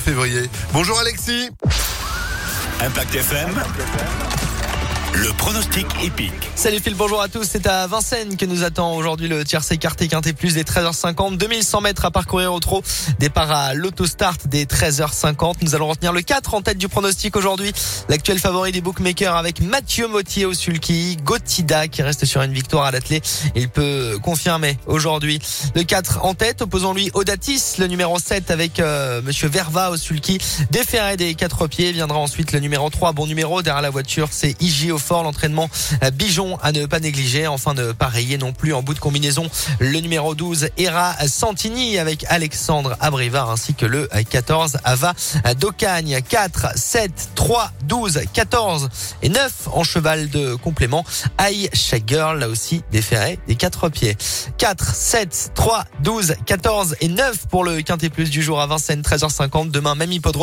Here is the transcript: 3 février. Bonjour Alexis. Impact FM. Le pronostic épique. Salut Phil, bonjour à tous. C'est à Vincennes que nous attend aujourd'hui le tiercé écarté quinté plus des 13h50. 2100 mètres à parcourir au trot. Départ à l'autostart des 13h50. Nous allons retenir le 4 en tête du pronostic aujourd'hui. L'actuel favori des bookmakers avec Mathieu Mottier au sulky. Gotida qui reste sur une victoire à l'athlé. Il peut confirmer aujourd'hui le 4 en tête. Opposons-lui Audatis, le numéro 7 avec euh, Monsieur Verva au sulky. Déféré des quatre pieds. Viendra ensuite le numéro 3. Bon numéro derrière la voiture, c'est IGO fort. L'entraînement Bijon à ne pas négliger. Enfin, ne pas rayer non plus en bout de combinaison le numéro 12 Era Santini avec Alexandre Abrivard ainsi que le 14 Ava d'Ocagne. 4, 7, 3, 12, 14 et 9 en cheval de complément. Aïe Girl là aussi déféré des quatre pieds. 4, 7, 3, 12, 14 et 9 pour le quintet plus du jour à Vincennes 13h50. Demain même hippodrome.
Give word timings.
3 0.00 0.12
février. 0.12 0.48
Bonjour 0.72 0.98
Alexis. 0.98 1.50
Impact 2.80 3.14
FM. 3.14 4.49
Le 5.12 5.32
pronostic 5.36 5.86
épique. 6.04 6.32
Salut 6.54 6.78
Phil, 6.78 6.94
bonjour 6.94 7.20
à 7.20 7.26
tous. 7.26 7.42
C'est 7.42 7.66
à 7.66 7.88
Vincennes 7.88 8.36
que 8.36 8.46
nous 8.46 8.62
attend 8.62 8.94
aujourd'hui 8.94 9.26
le 9.26 9.44
tiercé 9.44 9.74
écarté 9.74 10.06
quinté 10.06 10.32
plus 10.32 10.54
des 10.54 10.62
13h50. 10.62 11.36
2100 11.36 11.80
mètres 11.80 12.04
à 12.04 12.12
parcourir 12.12 12.52
au 12.52 12.60
trot. 12.60 12.82
Départ 13.18 13.50
à 13.50 13.74
l'autostart 13.74 14.36
des 14.46 14.66
13h50. 14.66 15.54
Nous 15.62 15.74
allons 15.74 15.88
retenir 15.88 16.12
le 16.12 16.22
4 16.22 16.54
en 16.54 16.62
tête 16.62 16.78
du 16.78 16.88
pronostic 16.88 17.34
aujourd'hui. 17.36 17.72
L'actuel 18.08 18.38
favori 18.38 18.70
des 18.70 18.80
bookmakers 18.80 19.34
avec 19.34 19.60
Mathieu 19.60 20.06
Mottier 20.06 20.46
au 20.46 20.54
sulky. 20.54 21.16
Gotida 21.24 21.88
qui 21.88 22.02
reste 22.02 22.24
sur 22.24 22.42
une 22.42 22.52
victoire 22.52 22.84
à 22.84 22.92
l'athlé. 22.92 23.20
Il 23.56 23.68
peut 23.68 24.16
confirmer 24.22 24.78
aujourd'hui 24.86 25.40
le 25.74 25.82
4 25.82 26.24
en 26.24 26.34
tête. 26.34 26.62
Opposons-lui 26.62 27.10
Audatis, 27.14 27.74
le 27.78 27.88
numéro 27.88 28.18
7 28.20 28.52
avec 28.52 28.78
euh, 28.78 29.22
Monsieur 29.22 29.48
Verva 29.48 29.90
au 29.90 29.96
sulky. 29.96 30.38
Déféré 30.70 31.16
des 31.16 31.34
quatre 31.34 31.66
pieds. 31.66 31.90
Viendra 31.90 32.18
ensuite 32.18 32.52
le 32.52 32.60
numéro 32.60 32.88
3. 32.90 33.12
Bon 33.12 33.26
numéro 33.26 33.60
derrière 33.60 33.82
la 33.82 33.90
voiture, 33.90 34.28
c'est 34.30 34.54
IGO 34.62 34.99
fort. 35.00 35.22
L'entraînement 35.22 35.68
Bijon 36.14 36.58
à 36.62 36.72
ne 36.72 36.86
pas 36.86 37.00
négliger. 37.00 37.46
Enfin, 37.46 37.74
ne 37.74 37.92
pas 37.92 38.08
rayer 38.08 38.38
non 38.38 38.52
plus 38.52 38.72
en 38.72 38.82
bout 38.82 38.94
de 38.94 39.00
combinaison 39.00 39.48
le 39.78 39.98
numéro 40.00 40.34
12 40.34 40.68
Era 40.76 41.14
Santini 41.26 41.98
avec 41.98 42.24
Alexandre 42.28 42.96
Abrivard 43.00 43.50
ainsi 43.50 43.74
que 43.74 43.86
le 43.86 44.08
14 44.30 44.78
Ava 44.84 45.14
d'Ocagne. 45.58 46.20
4, 46.28 46.78
7, 46.78 47.30
3, 47.34 47.72
12, 47.84 48.20
14 48.32 48.88
et 49.22 49.28
9 49.28 49.52
en 49.72 49.84
cheval 49.84 50.30
de 50.30 50.54
complément. 50.54 51.04
Aïe 51.38 51.68
Girl 52.06 52.38
là 52.38 52.48
aussi 52.48 52.82
déféré 52.92 53.38
des 53.46 53.56
quatre 53.56 53.88
pieds. 53.88 54.16
4, 54.58 54.94
7, 54.94 55.52
3, 55.54 55.84
12, 56.02 56.34
14 56.46 56.96
et 57.00 57.08
9 57.08 57.46
pour 57.48 57.64
le 57.64 57.82
quintet 57.82 58.10
plus 58.10 58.30
du 58.30 58.42
jour 58.42 58.60
à 58.60 58.66
Vincennes 58.66 59.02
13h50. 59.02 59.70
Demain 59.70 59.94
même 59.94 60.12
hippodrome. 60.12 60.40